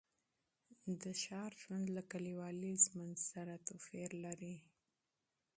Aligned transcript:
د 1.01 1.03
ښار 1.21 1.51
ژوند 1.61 1.85
له 1.95 2.01
کلیوالي 2.11 2.73
ژوند 2.85 3.15
سره 3.29 3.53
توپیر 3.67 4.09
لري. 4.25 4.55